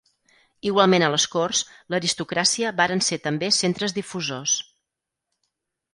[0.67, 1.59] Igualment a les corts,
[1.95, 4.57] l’aristocràcia varen ser també centres difusors.